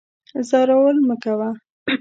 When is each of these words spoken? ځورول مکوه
ځورول 0.49 0.97
مکوه 1.07 1.49